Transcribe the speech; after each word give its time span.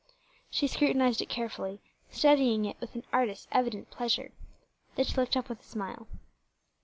She 0.49 0.65
scrutinized 0.65 1.21
it 1.21 1.29
carefully, 1.29 1.79
studying 2.09 2.65
it 2.65 2.75
with 2.81 2.95
an 2.95 3.05
artist's 3.13 3.47
evident 3.51 3.91
pleasure. 3.91 4.31
Then 4.95 5.05
she 5.05 5.15
looked 5.15 5.37
up 5.37 5.47
with 5.47 5.59
a 5.59 5.63
smile. 5.63 6.07